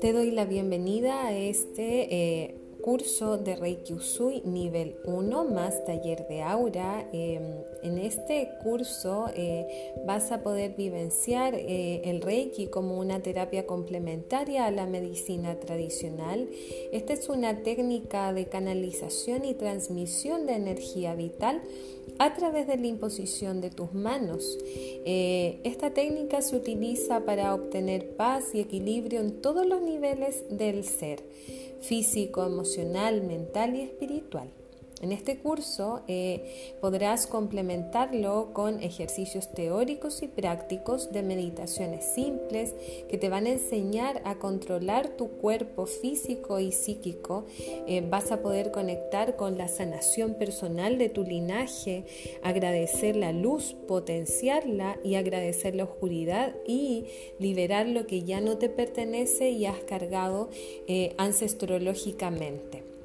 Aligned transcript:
Te 0.00 0.12
doy 0.12 0.30
la 0.30 0.44
bienvenida 0.44 1.26
a 1.26 1.36
este 1.36 2.14
eh, 2.14 2.54
curso 2.86 3.36
de 3.36 3.56
Reiki 3.56 3.94
Usui 3.94 4.42
nivel 4.44 4.94
1 5.06 5.44
más 5.46 5.84
taller 5.84 6.24
de 6.28 6.42
aura. 6.42 7.08
Em, 7.12 7.42
en 7.82 7.98
este 7.98 8.48
curso 8.62 9.26
eh, 9.34 9.92
vas 10.06 10.30
a 10.30 10.44
poder 10.44 10.76
vivenciar 10.76 11.56
eh, 11.56 12.02
el 12.04 12.22
Reiki 12.22 12.68
como 12.68 12.96
una 13.00 13.20
terapia 13.20 13.66
complementaria 13.66 14.66
a 14.66 14.70
la 14.70 14.86
medicina 14.86 15.58
tradicional. 15.58 16.48
Esta 16.92 17.12
es 17.14 17.28
una 17.28 17.64
técnica 17.64 18.32
de 18.32 18.46
canalización 18.46 19.44
y 19.44 19.54
transmisión 19.54 20.46
de 20.46 20.52
energía 20.52 21.16
vital 21.16 21.62
a 22.18 22.34
través 22.34 22.66
de 22.66 22.76
la 22.76 22.86
imposición 22.86 23.60
de 23.60 23.70
tus 23.70 23.92
manos. 23.94 24.58
Eh, 24.64 25.60
esta 25.64 25.90
técnica 25.92 26.40
se 26.42 26.56
utiliza 26.56 27.24
para 27.24 27.54
obtener 27.54 28.16
paz 28.16 28.54
y 28.54 28.60
equilibrio 28.60 29.20
en 29.20 29.40
todos 29.40 29.66
los 29.66 29.82
niveles 29.82 30.44
del 30.50 30.84
ser, 30.84 31.22
físico, 31.80 32.44
emocional, 32.44 32.75
mental 33.22 33.74
y 33.76 33.82
espiritual. 33.82 34.48
En 35.02 35.12
este 35.12 35.36
curso 35.36 36.00
eh, 36.08 36.72
podrás 36.80 37.26
complementarlo 37.26 38.54
con 38.54 38.82
ejercicios 38.82 39.52
teóricos 39.52 40.22
y 40.22 40.26
prácticos 40.26 41.12
de 41.12 41.22
meditaciones 41.22 42.06
simples 42.14 42.74
que 43.10 43.18
te 43.18 43.28
van 43.28 43.44
a 43.44 43.50
enseñar 43.50 44.22
a 44.24 44.36
controlar 44.36 45.08
tu 45.10 45.32
cuerpo 45.32 45.84
físico 45.84 46.60
y 46.60 46.72
psíquico. 46.72 47.44
Eh, 47.86 48.02
vas 48.08 48.32
a 48.32 48.40
poder 48.40 48.70
conectar 48.70 49.36
con 49.36 49.58
la 49.58 49.68
sanación 49.68 50.32
personal 50.34 50.96
de 50.96 51.10
tu 51.10 51.24
linaje, 51.24 52.04
agradecer 52.42 53.16
la 53.16 53.32
luz, 53.32 53.76
potenciarla 53.86 54.98
y 55.04 55.16
agradecer 55.16 55.74
la 55.76 55.84
oscuridad 55.84 56.54
y 56.66 57.04
liberar 57.38 57.86
lo 57.86 58.06
que 58.06 58.22
ya 58.22 58.40
no 58.40 58.56
te 58.56 58.70
pertenece 58.70 59.50
y 59.50 59.66
has 59.66 59.80
cargado 59.80 60.48
eh, 60.88 61.14
ancestrológicamente 61.18 62.95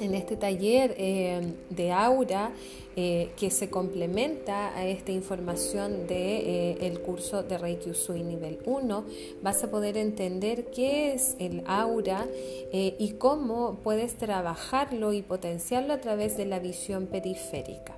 en 0.00 0.14
este 0.14 0.36
taller 0.36 0.94
eh, 0.98 1.40
de 1.70 1.92
aura 1.92 2.52
eh, 2.96 3.30
que 3.38 3.50
se 3.50 3.68
complementa 3.68 4.74
a 4.76 4.86
esta 4.86 5.12
información 5.12 6.06
del 6.06 6.08
de, 6.08 6.76
eh, 6.80 6.98
curso 7.04 7.42
de 7.42 7.58
Reiki 7.58 7.90
Usui 7.90 8.22
nivel 8.22 8.58
1, 8.64 9.04
vas 9.42 9.62
a 9.62 9.70
poder 9.70 9.96
entender 9.96 10.66
qué 10.66 11.12
es 11.12 11.36
el 11.38 11.62
aura 11.66 12.26
y 12.72 13.12
cómo 13.18 13.78
puedes 13.82 14.14
trabajarlo 14.16 15.12
y 15.12 15.22
potenciarlo 15.22 15.92
a 15.92 16.00
través 16.00 16.36
de 16.36 16.46
la 16.46 16.58
visión 16.58 17.06
periférica. 17.06 17.96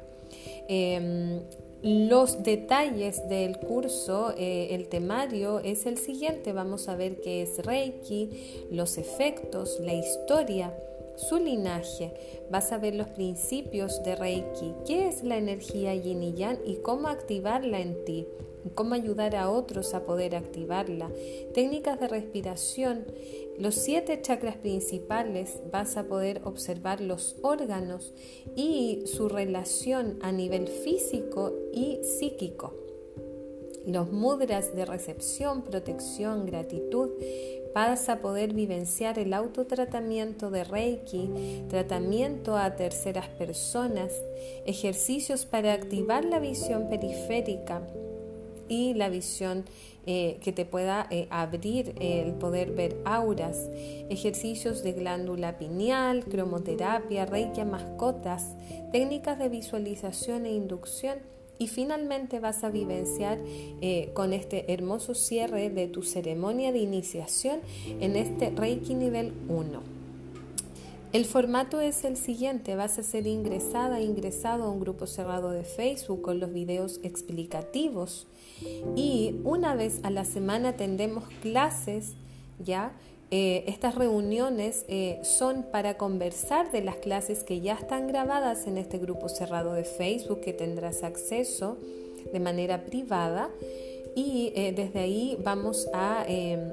Em, 0.69 1.41
los 1.83 2.43
detalles 2.43 3.29
del 3.29 3.59
curso, 3.59 4.35
el 4.37 4.89
temario 4.89 5.61
es 5.61 5.87
el 5.87 5.97
siguiente. 5.97 6.53
Vamos 6.53 6.89
a 6.89 6.97
ver 6.97 7.21
qué 7.21 7.43
es 7.43 7.65
Reiki, 7.65 8.67
los 8.73 8.99
efectos, 8.99 9.79
la 9.81 9.95
historia, 9.95 10.75
su 11.19 11.39
linaje, 11.39 12.15
vas 12.51 12.73
a 12.73 12.79
ver 12.79 12.95
los 12.95 13.09
principios 13.09 14.03
de 14.05 14.17
Reiki, 14.17 14.75
qué 14.87 15.09
es 15.09 15.23
la 15.23 15.37
energía 15.37 15.95
yin 15.95 16.23
y 16.23 16.35
yang 16.35 16.59
y 16.65 16.77
cómo 16.77 17.09
activarla 17.09 17.81
en 17.81 18.05
ti, 18.05 18.27
cómo 18.75 18.95
ayudar 18.95 19.37
a 19.37 19.51
otros 19.51 19.95
a 19.95 20.05
poder 20.05 20.37
activarla, 20.37 21.11
técnicas 21.55 21.99
de 22.01 22.09
respiración, 22.09 23.07
los 23.59 23.75
siete 23.75 24.21
chakras 24.23 24.57
principales, 24.57 25.61
vas 25.73 25.97
a 25.97 26.05
poder 26.05 26.43
observar 26.45 27.01
los 27.01 27.37
órganos 27.43 28.15
y 28.55 29.03
su 29.07 29.29
relación 29.29 30.19
a 30.23 30.33
nivel 30.33 30.69
físico 30.69 31.53
y 31.73 31.99
psíquico. 32.05 32.88
Los 33.89 34.13
mudras 34.13 34.77
de 34.77 34.85
recepción, 34.85 35.63
protección, 35.63 36.45
gratitud, 36.45 37.09
vas 37.75 38.11
a 38.11 38.19
poder 38.19 38.53
vivenciar 38.53 39.19
el 39.19 39.33
autotratamiento 39.33 40.51
de 40.51 40.63
Reiki, 40.63 41.31
tratamiento 41.71 42.59
a 42.59 42.77
terceras 42.77 43.29
personas, 43.29 44.13
ejercicios 44.67 45.47
para 45.47 45.73
activar 45.73 46.27
la 46.27 46.39
visión 46.39 46.91
periférica 46.91 47.81
y 48.69 48.93
la 48.93 49.09
visión 49.09 49.65
eh, 50.05 50.37
que 50.43 50.53
te 50.53 50.67
pueda 50.67 51.07
eh, 51.09 51.27
abrir 51.31 51.95
el 51.99 52.35
poder 52.35 52.73
ver 52.73 52.95
auras, 53.07 53.71
ejercicios 54.11 54.83
de 54.83 54.93
glándula 54.93 55.57
pineal, 55.57 56.27
cromoterapia, 56.27 57.25
reiki 57.25 57.63
a 57.63 57.65
mascotas, 57.65 58.55
técnicas 58.93 59.39
de 59.39 59.49
visualización 59.49 60.45
e 60.45 60.53
inducción 60.53 61.21
y 61.59 61.69
finalmente 61.69 62.41
vas 62.41 62.65
a 62.65 62.71
vivenciar 62.71 63.39
eh, 63.81 64.11
con 64.15 64.33
este 64.33 64.73
hermoso 64.73 65.15
cierre 65.15 65.71
de 65.71 65.89
tu 65.89 66.03
ceremonia 66.03 66.73
de 66.73 66.79
iniciación 66.79 67.61
en 68.01 68.17
este 68.17 68.51
Reiki 68.51 68.95
nivel 68.95 69.33
1. 69.49 69.99
El 71.11 71.25
formato 71.25 71.81
es 71.81 72.05
el 72.05 72.19
siguiente, 72.19 72.77
vas 72.77 72.99
a 72.99 73.03
ser 73.03 73.27
ingresada, 73.27 74.03
ingresado 74.03 74.65
a 74.65 74.71
un 74.71 74.79
grupo 74.79 75.07
cerrado 75.07 75.51
de 75.51 75.65
Facebook 75.65 76.21
con 76.21 76.39
los 76.39 76.53
videos 76.53 77.01
explicativos 77.03 78.27
y 78.95 79.37
una 79.43 79.75
vez 79.75 80.01
a 80.03 80.11
la 80.11 80.27
semana 80.27 80.75
tendremos 80.75 81.25
clases 81.41 82.13
ya 82.63 82.93
eh, 83.31 83.65
estas 83.67 83.95
reuniones 83.95 84.87
eh, 84.89 85.21
son 85.23 85.65
para 85.65 85.99
conversar 85.99 86.73
de 86.73 86.83
las 86.83 86.97
clases 86.97 87.45
que 87.45 87.61
ya 87.61 87.75
están 87.75 88.07
grabadas 88.07 88.67
en 88.67 88.79
este 88.79 88.97
grupo 88.97 89.29
cerrado 89.29 89.75
de 89.75 89.85
Facebook 89.85 90.41
que 90.41 90.55
tendrás 90.55 91.03
acceso 91.03 91.77
de 92.33 92.41
manera 92.41 92.85
privada. 92.87 93.51
Y 94.15 94.53
eh, 94.57 94.73
desde 94.75 95.01
ahí 95.01 95.37
vamos 95.45 95.89
a 95.93 96.25
em, 96.27 96.73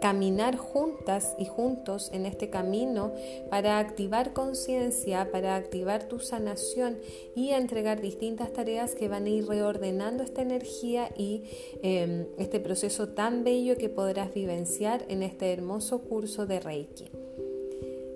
caminar 0.00 0.56
juntas 0.56 1.34
y 1.38 1.44
juntos 1.46 2.10
en 2.12 2.26
este 2.26 2.50
camino 2.50 3.12
para 3.50 3.78
activar 3.78 4.32
conciencia, 4.32 5.30
para 5.30 5.56
activar 5.56 6.04
tu 6.04 6.20
sanación 6.20 6.98
y 7.34 7.50
entregar 7.50 8.00
distintas 8.00 8.52
tareas 8.52 8.94
que 8.94 9.08
van 9.08 9.26
a 9.26 9.30
ir 9.30 9.46
reordenando 9.46 10.22
esta 10.22 10.42
energía 10.42 11.10
y 11.16 11.44
em, 11.82 12.26
este 12.38 12.60
proceso 12.60 13.08
tan 13.08 13.44
bello 13.44 13.76
que 13.76 13.88
podrás 13.88 14.32
vivenciar 14.34 15.04
en 15.08 15.22
este 15.22 15.52
hermoso 15.52 16.00
curso 16.02 16.46
de 16.46 16.60
Reiki. 16.60 17.10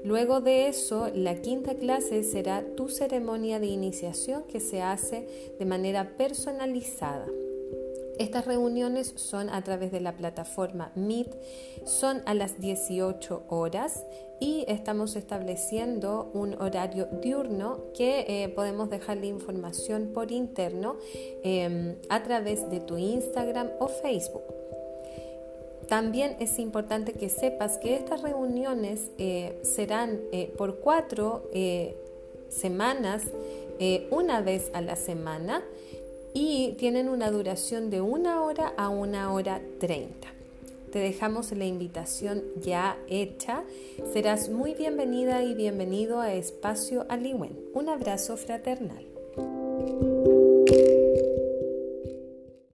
Luego 0.05 0.41
de 0.41 0.67
eso, 0.67 1.09
la 1.15 1.41
quinta 1.41 1.77
clase 1.77 2.25
será 2.25 2.65
tu 2.75 2.89
ceremonia 2.89 3.61
de 3.61 3.69
iniciación 3.69 4.43
que 4.49 4.59
se 4.59 4.83
hace 4.83 5.55
de 5.59 5.65
manera 5.65 6.17
personalizada. 6.17 7.29
Estas 8.19 8.45
reuniones 8.45 9.15
son 9.17 9.49
a 9.49 9.63
través 9.63 9.91
de 9.91 10.01
la 10.01 10.17
plataforma 10.17 10.93
Meet, 10.95 11.35
son 11.85 12.23
a 12.27 12.35
las 12.35 12.61
18 12.61 13.45
horas 13.49 14.05
y 14.39 14.65
estamos 14.69 15.17
estableciendo 15.17 16.31
un 16.35 16.61
horario 16.61 17.07
diurno 17.23 17.81
que 17.95 18.25
eh, 18.29 18.49
podemos 18.49 18.91
dejar 18.91 19.19
la 19.19 19.27
información 19.27 20.11
por 20.13 20.31
interno 20.31 20.97
em, 21.43 21.97
a 22.09 22.23
través 22.23 22.69
de 22.69 22.81
tu 22.81 22.99
Instagram 22.99 23.71
o 23.79 23.89
Facebook. 23.89 24.43
También 25.89 26.37
es 26.39 26.59
importante 26.59 27.13
que 27.13 27.29
sepas 27.29 27.79
que 27.79 27.95
estas 27.95 28.23
reuniones 28.23 29.11
eh, 29.19 29.59
serán 29.63 30.21
eh, 30.33 30.53
por 30.57 30.81
cuatro 30.81 31.51
semanas, 32.49 33.23
una 34.11 34.43
vez 34.43 34.71
a 34.75 34.81
la 34.81 34.95
semana 34.95 35.65
y 36.35 36.73
tienen 36.79 37.09
una 37.09 37.31
duración 37.31 37.91
de 37.91 38.01
una 38.01 38.43
hora 38.43 38.73
a 38.77 38.89
una 38.89 39.33
hora 39.33 39.61
treinta. 39.79 40.29
Te 40.93 40.99
dejamos 40.99 41.53
la 41.53 41.65
invitación 41.65 42.43
ya 42.61 42.99
hecha. 43.09 43.65
Serás 44.13 44.51
muy 44.51 44.75
bienvenida 44.75 45.43
y 45.43 45.55
bienvenido 45.55 46.21
a 46.21 46.35
Espacio 46.35 47.07
Aliwen. 47.09 47.59
Un 47.73 47.89
abrazo 47.89 48.37
fraternal. 48.37 50.12